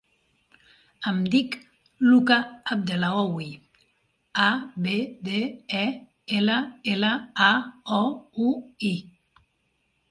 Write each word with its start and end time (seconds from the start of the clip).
Em 1.09 1.17
dic 1.35 1.57
Luka 2.13 2.37
Abdellaoui: 2.77 3.51
a, 4.47 4.49
be, 4.87 4.97
de, 5.29 5.45
e, 5.83 5.85
ela, 6.41 6.59
ela, 6.97 7.15
a, 7.51 7.53
o, 8.01 8.03
u, 8.49 8.53
i. 8.93 8.95